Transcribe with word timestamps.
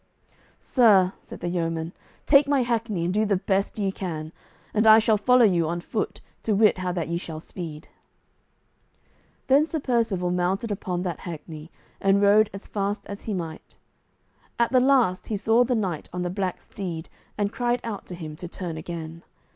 "Sir," 0.59 1.13
said 1.21 1.41
the 1.41 1.47
yeoman, 1.47 1.93
"take 2.25 2.47
my 2.47 2.63
hackney 2.63 3.05
and 3.05 3.13
do 3.13 3.23
the 3.23 3.37
best 3.37 3.77
ye 3.77 3.91
can, 3.91 4.31
and 4.73 4.87
I 4.87 4.97
shall 4.97 5.15
follow 5.15 5.45
you 5.45 5.67
on 5.67 5.79
foot, 5.79 6.21
to 6.41 6.55
wit 6.55 6.79
how 6.79 6.91
that 6.93 7.07
ye 7.07 7.19
shall 7.19 7.39
speed." 7.39 7.87
Then 9.45 9.63
Sir 9.63 9.79
Percivale 9.79 10.31
mounted 10.31 10.71
upon 10.71 11.03
that 11.03 11.19
hackney, 11.19 11.69
and 11.99 12.19
rode 12.19 12.49
as 12.51 12.65
fast 12.65 13.05
as 13.05 13.25
he 13.25 13.35
might. 13.35 13.75
At 14.57 14.71
the 14.71 14.79
last 14.79 15.27
he 15.27 15.37
saw 15.37 15.63
the 15.63 15.75
knight 15.75 16.09
on 16.11 16.23
the 16.23 16.31
black 16.31 16.59
steed, 16.59 17.07
and 17.37 17.53
cried 17.53 17.79
out 17.83 18.07
to 18.07 18.15
him 18.15 18.35
to 18.37 18.47
turn 18.47 18.77
again. 18.77 19.21